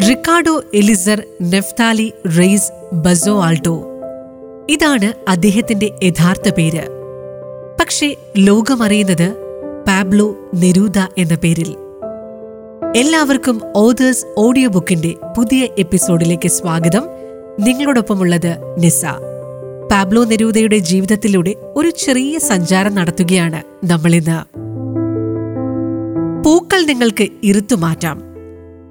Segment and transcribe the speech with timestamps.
[0.00, 2.94] Ricardo Eliecer Neftali Reyes
[3.44, 3.84] Basoalto.
[4.70, 6.82] ഇതാണ് അദ്ദേഹത്തിന്റെ യഥാർത്ഥ പേര്.
[7.80, 9.32] പക്ഷേ ലോകമറിയുന്നത്
[9.86, 11.76] പാബ്ലോ നെരൂദ എന്ന പേരിൽ.
[12.96, 17.02] എല്ലാവർക്കും ഓതേഴ്സ് ഓഡിയോ ബുക്കിന്റെ പുതിയ എപ്പിസോഡിലേക്ക് സ്വാഗതം.
[17.60, 19.04] നിങ്ങളോടൊപ്പമുള്ളത് നിസ.
[19.90, 24.58] പാബ്ലോ നെരൂദയുടെ ജീവിതത്തിലൂടെ ഒരു ചെറിയ സഞ്ചാരം നടത്തുകയാണ് നമ്മളിന്ന്.
[26.44, 28.33] പൂക്കൾ നിങ്ങൾക്ക് ഇരുത്തു മാറ്റാം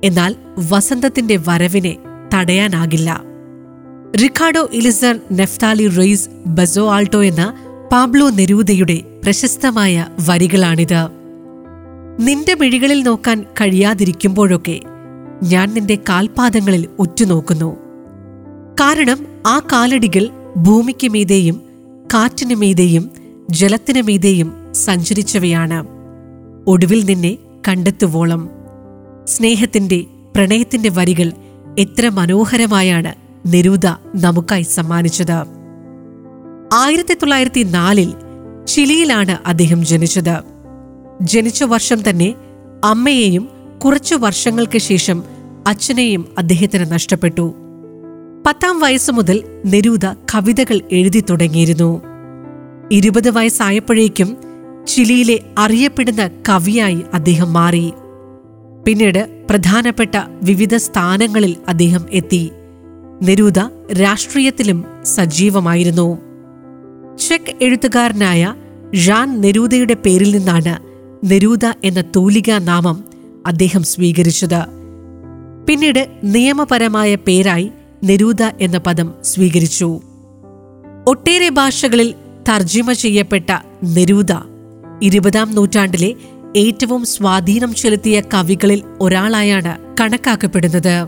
[0.03, 0.35] എന്നാൽ
[0.69, 1.97] വസന്തത്തിന്റെ വരവിനെ
[2.33, 3.23] തടയാനാകില്ല.
[4.21, 6.29] Ricardo Eliecer Neftali Reyes
[6.93, 7.53] Basoalto എന്ന
[7.91, 11.07] പാബ്ലോ നെരൂദയുടെ പ്രശസ്തമായ വരികളാണിത്.
[12.19, 14.79] നിന്റെ മിഴികളിൽ നോക്കാൻ കഴിയാതിരിക്കുമ്പോഴൊക്കെ
[15.43, 17.77] ഞാൻ നിന്റെ കാൽപാദങ്ങളിൽ ഉറ്റുനോക്കുന്നു.
[18.81, 21.61] കാരണം ആ കാലടികൾ ഭൂമിക്ക് മീതെയും
[22.13, 23.11] കാറ്റിനു മീതെയും
[23.49, 25.87] ജലത്തിനു മീതെയും സഞ്ചരിച്ചവയാണ്.
[26.67, 28.62] ഒടുവിൽ നിന്നെ കണ്ടെത്തുവോളം.
[29.27, 30.05] സ്നേഹത്തിന്റെ
[30.35, 31.31] പ്രണയത്തിന്റെ വരികൾ
[31.79, 33.13] എത്ര മനോഹരമായാണ്
[33.53, 35.33] നെരൂദ നമുക്കായി സമ്മാനിച്ചത്.
[36.73, 38.13] ആയിരത്തി തൊള്ളായിരത്തി നാലിൽ
[38.67, 40.41] ചിലിയിലാണ് അദ്ദേഹം ജനിച്ചത്.
[41.21, 42.35] ജനിച്ച വർഷം തന്നെ
[42.83, 43.49] അമ്മയെയും
[43.85, 45.23] കുറച്ചു വർഷങ്ങൾക്ക് ശേഷം
[45.67, 47.53] അച്ഛനെയും അദ്ദേഹത്തിന് നഷ്ടപ്പെട്ടു.
[48.47, 52.01] പത്താം വയസ്സ് മുതൽ നെരൂദ കവിതകൾ എഴുതി തുടങ്ങിയിരുന്നു.
[52.91, 54.37] ഇരുപത് വയസ്സായപ്പോഴേക്കും
[54.87, 57.93] ചിലിയിലെ അറിയപ്പെടുന്ന കവിയായി അദ്ദേഹം മാറി.
[58.85, 62.51] പിന്നീട് പ്രധാനപ്പെട്ട വിവിധ സ്ഥാനങ്ങളിൽ അദ്ദേഹം എത്തി.
[63.23, 63.59] നെരൂദ
[64.01, 66.17] രാഷ്ട്രീയത്തിലും സജീവമായിരുന്നു.
[67.17, 68.53] ചെക്ക് എഴുത്തുകാരനായ
[69.07, 70.79] ഴാൻ നെരൂദയുടെ പേരിൽ നിന്നാണ്
[71.31, 73.03] നെരൂദ എന്ന തൂലികാ നാമം
[73.45, 74.61] അദ്ദേഹം സ്വീകരിച്ചത്.
[75.67, 77.71] പിന്നീട് നിയമപരമായ പേരായി
[78.03, 80.01] നെരൂദ എന്ന പദം സ്വീകരിച്ചു.
[81.07, 82.13] ഒട്ടേറെ ഭാഷകളിൽ
[82.49, 83.49] തർജിമ ചെയ്യപ്പെട്ട
[83.83, 84.31] നെരൂദ
[85.01, 86.15] ഇരുപതാം നൂറ്റാണ്ടിലെ
[86.57, 91.07] ഏറ്റവും സ്വാധീനം ചെലുത്തിയ കവികളിൽ ഒരാളായാണ് കണക്കാക്കപ്പെടുന്നത്.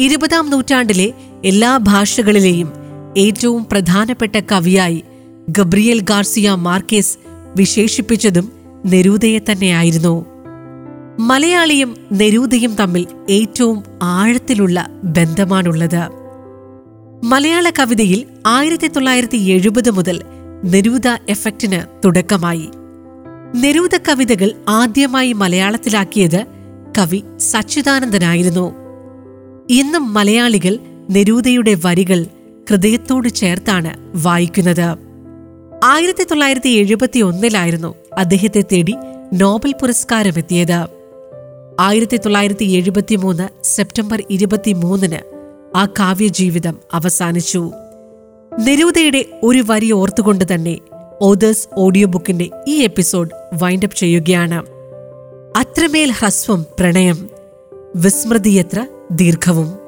[0.00, 1.12] ഇരുപതാം നൂറ്റാണ്ടിലെ
[1.44, 2.72] എല്ലാ ഭാഷകളിലെയും
[3.16, 5.04] ഏറ്റവും പ്രധാനപ്പെട്ട കവിയായി
[5.48, 7.18] ഗബ്രിയൽ ഗാർസിയ മാർക്കേസ്
[7.56, 8.52] വിശേഷിപ്പിച്ചതും
[8.86, 10.26] നെരൂദയെ തന്നെയായിരുന്നു.
[11.18, 16.08] മലയാളിയും നെരൂദയും തമ്മിൽ ഏറ്റവും ആഴത്തിലുള്ള ബന്ധമാണുള്ളത്.
[17.24, 20.22] മലയാള കവിതയിൽ ആയിരത്തി തൊള്ളായിരത്തി എഴുപത് മുതൽ
[20.64, 22.68] നെരൂദ എഫക്റ്റിന് തുടക്കമായി.
[23.54, 26.46] നെരൂദ കവിതകൾ ആദ്യമായി മലയാളത്തിലാക്കിയത്
[26.98, 28.74] കവി സച്ചിദാനന്ദനായിരുന്നു.
[29.70, 30.78] ഇന്നും മലയാളികൾ
[31.10, 32.26] നെരൂദയുടെ വരികൾ
[32.70, 34.98] ഹൃദയത്തോട് ചേർത്താണ് വായിക്കുന്നത്.
[35.84, 38.96] ആയിരത്തി തൊള്ളായിരത്തി എഴുപത്തി ഒന്നിലായിരുന്നു അദ്ദേഹത്തെ തേടി
[39.32, 40.86] നോബൽ പുരസ്കാരം എത്തിയത്
[41.80, 45.36] ആയിരത്തി തൊള്ളായിരത്തി എഴുപത്തി മൂന്ന് സെപ്റ്റംബർ ഇരുപത്തിമൂന്നിന്
[45.76, 47.70] ആ കാവ്യജീവിതം അവസാനിച്ചു.
[48.58, 50.78] നെരൂദയുടെ ഒരു വരി ഓർത്തുകൊണ്ട് തന്നെ
[51.22, 53.30] ഓതേഴ്സ് ഓഡിയോ ബുക്കിന്റെ ഈ എപ്പിസോഡ്
[53.62, 54.66] വൈൻഡപ്പ് ചെയ്യുകയാണ്.
[55.58, 57.30] അത്രമേൽ ഹ്രസ്വം പ്രണയം
[57.96, 59.79] വിസ്മൃതിയത്ര ദീർഘവും.